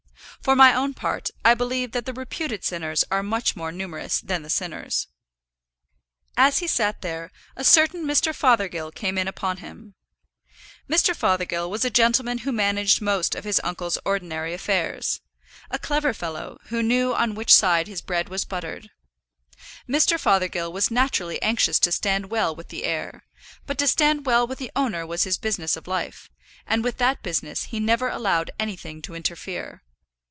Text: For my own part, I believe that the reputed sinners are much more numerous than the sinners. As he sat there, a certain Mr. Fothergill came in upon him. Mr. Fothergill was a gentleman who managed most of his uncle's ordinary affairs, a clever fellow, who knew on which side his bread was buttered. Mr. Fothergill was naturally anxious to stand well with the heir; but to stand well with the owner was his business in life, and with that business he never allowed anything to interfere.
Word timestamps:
For 0.43 0.55
my 0.55 0.73
own 0.73 0.95
part, 0.95 1.29
I 1.45 1.53
believe 1.53 1.91
that 1.91 2.07
the 2.07 2.13
reputed 2.15 2.63
sinners 2.63 3.03
are 3.11 3.21
much 3.21 3.55
more 3.55 3.71
numerous 3.71 4.19
than 4.21 4.41
the 4.41 4.49
sinners. 4.49 5.07
As 6.35 6.57
he 6.57 6.65
sat 6.65 7.01
there, 7.03 7.31
a 7.55 7.63
certain 7.63 8.05
Mr. 8.05 8.33
Fothergill 8.33 8.89
came 8.91 9.19
in 9.19 9.27
upon 9.27 9.57
him. 9.57 9.93
Mr. 10.89 11.15
Fothergill 11.15 11.69
was 11.69 11.85
a 11.85 11.91
gentleman 11.91 12.39
who 12.39 12.51
managed 12.51 13.03
most 13.03 13.35
of 13.35 13.43
his 13.43 13.61
uncle's 13.63 13.99
ordinary 14.03 14.51
affairs, 14.55 15.21
a 15.69 15.77
clever 15.77 16.11
fellow, 16.11 16.57
who 16.69 16.81
knew 16.81 17.13
on 17.13 17.35
which 17.35 17.53
side 17.53 17.85
his 17.87 18.01
bread 18.01 18.27
was 18.27 18.43
buttered. 18.43 18.89
Mr. 19.87 20.19
Fothergill 20.19 20.73
was 20.73 20.89
naturally 20.89 21.39
anxious 21.43 21.77
to 21.77 21.91
stand 21.91 22.31
well 22.31 22.55
with 22.55 22.69
the 22.69 22.83
heir; 22.83 23.27
but 23.67 23.77
to 23.77 23.85
stand 23.87 24.25
well 24.25 24.47
with 24.47 24.57
the 24.57 24.71
owner 24.75 25.05
was 25.05 25.23
his 25.23 25.37
business 25.37 25.77
in 25.77 25.83
life, 25.85 26.31
and 26.65 26.83
with 26.83 26.97
that 26.97 27.21
business 27.21 27.65
he 27.65 27.79
never 27.79 28.09
allowed 28.09 28.49
anything 28.59 29.03
to 29.03 29.13
interfere. 29.13 29.83